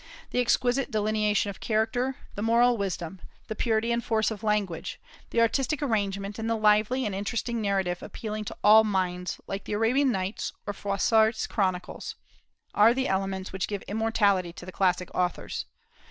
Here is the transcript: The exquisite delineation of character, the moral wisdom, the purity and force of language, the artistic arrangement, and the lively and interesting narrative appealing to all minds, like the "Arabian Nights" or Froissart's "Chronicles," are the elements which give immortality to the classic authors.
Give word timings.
The 0.31 0.39
exquisite 0.39 0.89
delineation 0.89 1.51
of 1.51 1.59
character, 1.59 2.15
the 2.33 2.41
moral 2.41 2.75
wisdom, 2.75 3.21
the 3.47 3.55
purity 3.55 3.91
and 3.91 4.03
force 4.03 4.31
of 4.31 4.41
language, 4.41 4.99
the 5.29 5.39
artistic 5.41 5.79
arrangement, 5.79 6.39
and 6.39 6.49
the 6.49 6.57
lively 6.57 7.05
and 7.05 7.13
interesting 7.13 7.61
narrative 7.61 8.01
appealing 8.01 8.45
to 8.45 8.57
all 8.63 8.83
minds, 8.83 9.39
like 9.45 9.65
the 9.65 9.73
"Arabian 9.73 10.11
Nights" 10.11 10.53
or 10.65 10.73
Froissart's 10.73 11.45
"Chronicles," 11.45 12.15
are 12.73 12.95
the 12.95 13.07
elements 13.07 13.53
which 13.53 13.67
give 13.67 13.83
immortality 13.83 14.51
to 14.53 14.65
the 14.65 14.71
classic 14.71 15.13
authors. 15.13 15.67